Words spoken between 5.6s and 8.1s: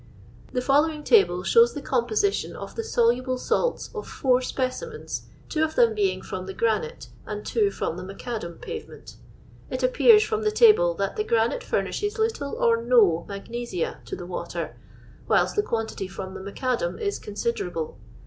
of them being from the granite, and two from the